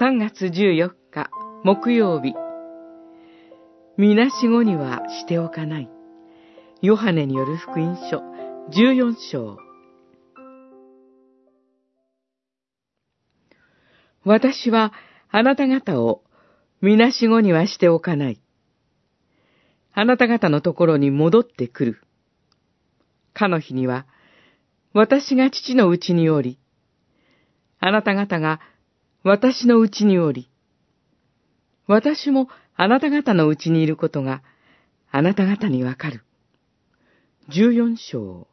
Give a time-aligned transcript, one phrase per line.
[0.00, 1.30] 3月14日
[1.62, 2.32] 木曜日。
[3.98, 5.90] みなしごにはしておかない。
[6.80, 8.22] ヨハネによる福音書
[8.70, 9.58] 14章。
[14.24, 14.94] 私は
[15.28, 16.22] あなた方を
[16.80, 18.40] みなしごにはしておかない。
[19.92, 22.02] あなた方のところに戻ってくる。
[23.34, 24.06] かの日には、
[24.94, 26.58] 私が父のうちにおり、
[27.80, 28.60] あなた方が
[29.22, 30.48] 私のうちにおり、
[31.86, 34.42] 私もあなた方のうちにいることが
[35.10, 36.24] あなた方にわかる。
[37.48, 38.48] 十四章、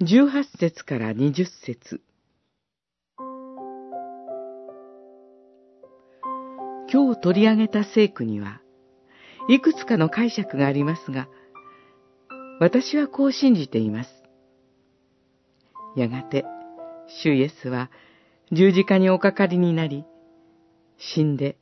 [0.00, 2.00] 十八節から二十節。
[6.90, 8.62] 今日取り上げた聖句には、
[9.50, 11.28] いくつかの解釈がありますが、
[12.58, 14.10] 私はこう信じています。
[15.94, 16.46] やがて、
[17.22, 17.90] 主イエスは
[18.52, 20.04] 十字架におかかりになり、
[20.98, 21.56] 死んで、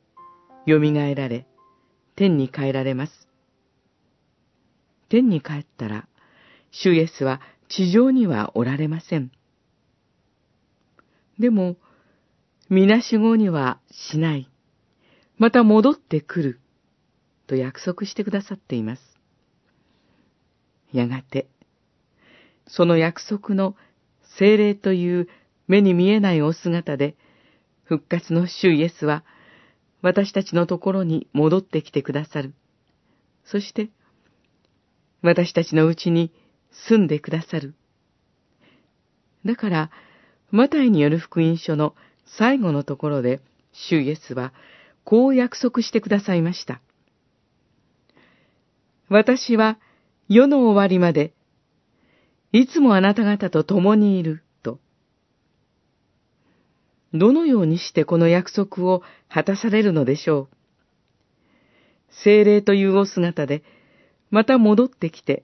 [0.67, 1.45] 蘇られ、
[2.15, 3.27] 天に帰られます。
[5.07, 6.07] 天に帰ったら、
[6.71, 9.31] 主イエスは地上にはおられません。
[11.39, 11.77] でも、
[12.69, 14.49] みなしごにはしない。
[15.37, 16.59] また戻ってくる。
[17.47, 19.01] と約束してくださっています。
[20.91, 21.47] やがて、
[22.67, 23.75] その約束の
[24.37, 25.27] 精霊という
[25.69, 27.15] 目に見えないお姿で、
[27.83, 29.23] 復活の主イエスは、
[30.01, 32.53] 私たちのところに戻ってきてくださる。
[33.45, 33.89] そして、
[35.21, 36.31] 私たちのうちに
[36.87, 37.75] 住んでくださる。
[39.45, 39.91] だから、
[40.49, 41.95] マタイによる福音書の
[42.25, 43.39] 最後のところで、
[43.71, 44.53] 主イエスは、
[45.03, 46.81] こう約束してくださいました。
[49.07, 49.77] 私は、
[50.27, 51.33] 世の終わりまで、
[52.51, 54.43] いつもあなた方と共にいる。
[57.13, 60.55] どのようにしてこの約束を果たされるのでしょう？
[62.23, 63.63] 精霊というお姿で、
[64.29, 65.43] また戻ってきて、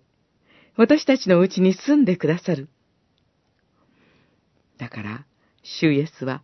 [0.75, 2.69] 私たちのうちに住んでくださる。
[4.77, 5.25] だから、
[5.63, 6.43] 主イエスは、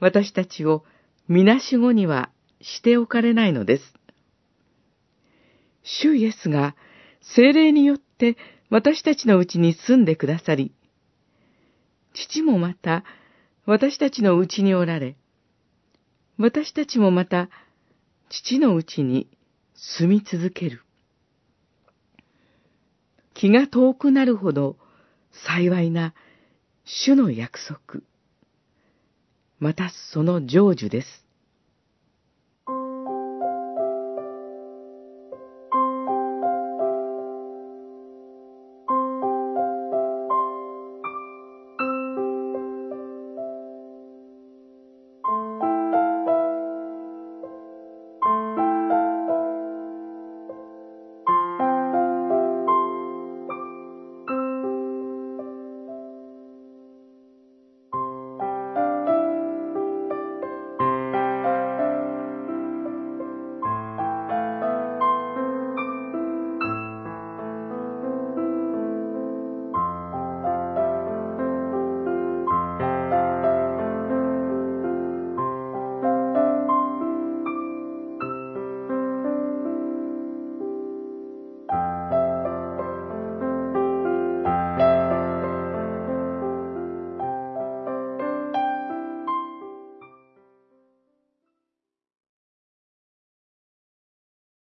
[0.00, 0.84] 私たちを
[1.28, 3.94] みなしごにはしておかれないのです。
[5.82, 6.74] 主イエスが
[7.20, 8.36] 精霊によって
[8.70, 10.72] 私たちのうちに住んでくださり、
[12.14, 13.04] 父もまた
[13.66, 15.16] 私たちのうちにおられ、
[16.38, 17.50] 私たちもまた
[18.28, 19.28] 父のうちに
[19.74, 20.82] 住み続ける。
[23.34, 24.76] 気が遠くなるほど
[25.32, 26.14] 幸いな
[26.84, 28.02] 主の約束、
[29.58, 31.25] またその成就です。